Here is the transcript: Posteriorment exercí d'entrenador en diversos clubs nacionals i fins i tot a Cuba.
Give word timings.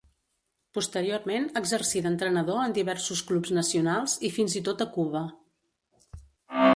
Posteriorment 0.77 1.43
exercí 1.61 2.01
d'entrenador 2.05 2.63
en 2.63 2.73
diversos 2.77 3.21
clubs 3.29 3.53
nacionals 3.59 4.15
i 4.31 4.35
fins 4.39 4.57
i 4.61 4.65
tot 4.69 4.85
a 4.87 4.89
Cuba. 4.97 5.25